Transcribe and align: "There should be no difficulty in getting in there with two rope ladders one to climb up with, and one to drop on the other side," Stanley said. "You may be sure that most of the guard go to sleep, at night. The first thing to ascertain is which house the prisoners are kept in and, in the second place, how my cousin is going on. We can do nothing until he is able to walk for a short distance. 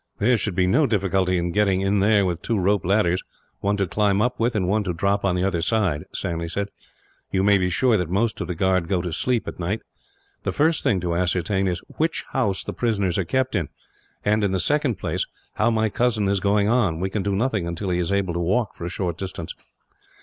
"There 0.17 0.35
should 0.35 0.55
be 0.55 0.65
no 0.65 0.87
difficulty 0.87 1.37
in 1.37 1.51
getting 1.51 1.81
in 1.81 1.99
there 1.99 2.25
with 2.25 2.41
two 2.41 2.57
rope 2.57 2.83
ladders 2.83 3.21
one 3.59 3.77
to 3.77 3.85
climb 3.85 4.19
up 4.19 4.39
with, 4.39 4.55
and 4.55 4.67
one 4.67 4.83
to 4.85 4.93
drop 4.93 5.23
on 5.23 5.35
the 5.35 5.43
other 5.43 5.61
side," 5.61 6.05
Stanley 6.11 6.49
said. 6.49 6.69
"You 7.29 7.43
may 7.43 7.59
be 7.59 7.69
sure 7.69 7.97
that 7.97 8.09
most 8.09 8.41
of 8.41 8.47
the 8.47 8.55
guard 8.55 8.87
go 8.87 9.03
to 9.03 9.13
sleep, 9.13 9.47
at 9.47 9.59
night. 9.59 9.81
The 10.41 10.51
first 10.51 10.81
thing 10.81 10.99
to 11.01 11.13
ascertain 11.15 11.67
is 11.67 11.81
which 11.97 12.23
house 12.29 12.63
the 12.63 12.73
prisoners 12.73 13.19
are 13.19 13.25
kept 13.25 13.53
in 13.53 13.69
and, 14.25 14.43
in 14.43 14.53
the 14.53 14.59
second 14.59 14.95
place, 14.97 15.27
how 15.57 15.69
my 15.69 15.87
cousin 15.87 16.27
is 16.27 16.39
going 16.39 16.67
on. 16.67 16.99
We 16.99 17.11
can 17.11 17.21
do 17.21 17.35
nothing 17.35 17.67
until 17.67 17.91
he 17.91 17.99
is 17.99 18.11
able 18.11 18.33
to 18.33 18.39
walk 18.39 18.73
for 18.73 18.85
a 18.85 18.89
short 18.89 19.19
distance. 19.19 19.53